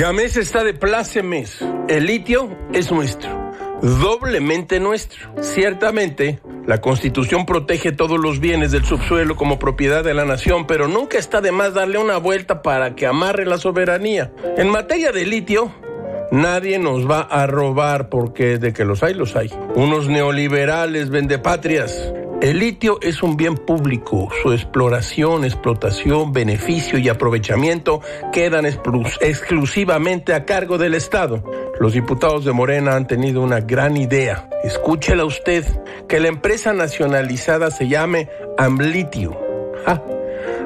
Gamés 0.00 0.38
está 0.38 0.64
de 0.64 0.72
plácemes. 0.72 1.62
El 1.86 2.06
litio 2.06 2.56
es 2.72 2.90
nuestro, 2.90 3.52
doblemente 3.82 4.80
nuestro. 4.80 5.30
Ciertamente, 5.42 6.40
la 6.66 6.80
Constitución 6.80 7.44
protege 7.44 7.92
todos 7.92 8.18
los 8.18 8.40
bienes 8.40 8.72
del 8.72 8.86
subsuelo 8.86 9.36
como 9.36 9.58
propiedad 9.58 10.02
de 10.02 10.14
la 10.14 10.24
nación, 10.24 10.66
pero 10.66 10.88
nunca 10.88 11.18
está 11.18 11.42
de 11.42 11.52
más 11.52 11.74
darle 11.74 11.98
una 11.98 12.16
vuelta 12.16 12.62
para 12.62 12.94
que 12.94 13.06
amarre 13.06 13.44
la 13.44 13.58
soberanía. 13.58 14.32
En 14.56 14.70
materia 14.70 15.12
de 15.12 15.26
litio, 15.26 15.70
Nadie 16.30 16.78
nos 16.78 17.10
va 17.10 17.22
a 17.22 17.48
robar 17.48 18.08
porque 18.08 18.58
de 18.58 18.72
que 18.72 18.84
los 18.84 19.02
hay, 19.02 19.14
los 19.14 19.34
hay. 19.34 19.50
Unos 19.74 20.08
neoliberales 20.08 21.10
vendepatrias. 21.10 22.14
El 22.40 22.58
litio 22.58 22.98
es 23.02 23.22
un 23.22 23.36
bien 23.36 23.54
público. 23.54 24.30
Su 24.42 24.52
exploración, 24.52 25.44
explotación, 25.44 26.32
beneficio 26.32 26.98
y 26.98 27.10
aprovechamiento 27.10 28.00
quedan 28.32 28.64
exclusivamente 28.64 30.32
a 30.32 30.46
cargo 30.46 30.78
del 30.78 30.94
Estado. 30.94 31.44
Los 31.78 31.92
diputados 31.92 32.46
de 32.46 32.52
Morena 32.52 32.96
han 32.96 33.06
tenido 33.06 33.42
una 33.42 33.60
gran 33.60 33.98
idea. 33.98 34.48
Escúchela 34.64 35.26
usted, 35.26 35.66
que 36.08 36.18
la 36.18 36.28
empresa 36.28 36.72
nacionalizada 36.72 37.70
se 37.70 37.88
llame 37.88 38.30
Amlitio. 38.56 39.38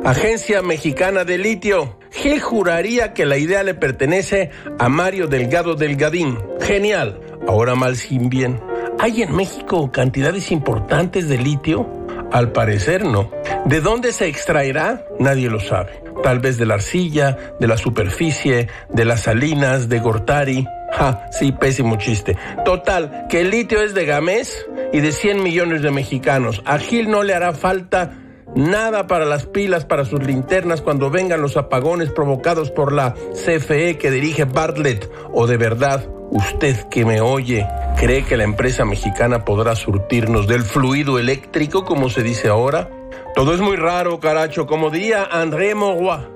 Agencia 0.04 0.62
Mexicana 0.62 1.24
de 1.24 1.38
Litio. 1.38 1.98
Gil 2.12 2.40
juraría 2.40 3.14
que 3.14 3.26
la 3.26 3.36
idea 3.36 3.64
le 3.64 3.74
pertenece 3.74 4.50
a 4.78 4.88
Mario 4.88 5.26
Delgado 5.26 5.74
Delgadín. 5.74 6.38
Genial. 6.60 7.20
Ahora 7.48 7.74
mal 7.74 7.96
sin 7.96 8.28
bien. 8.28 8.60
¿Hay 8.98 9.22
en 9.22 9.34
México 9.34 9.90
cantidades 9.92 10.50
importantes 10.52 11.28
de 11.28 11.38
litio? 11.38 11.88
Al 12.32 12.52
parecer 12.52 13.04
no. 13.04 13.30
¿De 13.64 13.80
dónde 13.80 14.12
se 14.12 14.26
extraerá? 14.26 15.04
Nadie 15.18 15.50
lo 15.50 15.60
sabe. 15.60 16.02
Tal 16.22 16.38
vez 16.38 16.56
de 16.56 16.66
la 16.66 16.74
arcilla, 16.74 17.36
de 17.60 17.68
la 17.68 17.76
superficie, 17.76 18.68
de 18.88 19.04
las 19.04 19.22
salinas, 19.22 19.88
de 19.88 20.00
Gortari. 20.00 20.66
Ja, 20.92 21.26
sí, 21.32 21.52
pésimo 21.52 21.96
chiste. 21.96 22.36
Total, 22.64 23.26
que 23.28 23.40
el 23.40 23.50
litio 23.50 23.82
es 23.82 23.94
de 23.94 24.06
Gamés 24.06 24.66
y 24.92 25.00
de 25.00 25.12
100 25.12 25.42
millones 25.42 25.82
de 25.82 25.90
mexicanos. 25.90 26.62
A 26.64 26.78
Gil 26.78 27.10
no 27.10 27.22
le 27.22 27.34
hará 27.34 27.52
falta 27.52 28.12
Nada 28.54 29.08
para 29.08 29.24
las 29.24 29.46
pilas, 29.46 29.84
para 29.84 30.04
sus 30.04 30.22
linternas 30.22 30.80
cuando 30.80 31.10
vengan 31.10 31.42
los 31.42 31.56
apagones 31.56 32.10
provocados 32.10 32.70
por 32.70 32.92
la 32.92 33.14
CFE 33.32 33.98
que 33.98 34.12
dirige 34.12 34.44
Bartlett. 34.44 35.10
O 35.32 35.48
de 35.48 35.56
verdad, 35.56 36.08
usted 36.34 36.88
que 36.88 37.04
me 37.04 37.20
oye, 37.20 37.66
¿cree 37.96 38.24
que 38.24 38.36
la 38.36 38.44
empresa 38.44 38.84
mexicana 38.84 39.44
podrá 39.44 39.76
surtirnos 39.76 40.46
del 40.48 40.62
fluido 40.62 41.18
eléctrico 41.18 41.84
como 41.84 42.10
se 42.10 42.22
dice 42.22 42.48
ahora? 42.48 42.90
Todo 43.34 43.54
es 43.54 43.60
muy 43.60 43.76
raro, 43.76 44.20
caracho, 44.20 44.66
como 44.66 44.90
diría 44.90 45.24
André 45.24 45.74
Mauroy. 45.74 46.26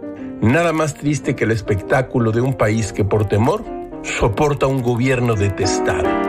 Nada 0.40 0.72
más 0.72 0.94
triste 0.94 1.34
que 1.34 1.44
el 1.44 1.50
espectáculo 1.50 2.30
de 2.30 2.40
un 2.40 2.54
país 2.54 2.92
que 2.92 3.04
por 3.04 3.26
temor 3.26 3.64
soporta 4.04 4.68
un 4.68 4.82
gobierno 4.82 5.34
detestado. 5.34 6.27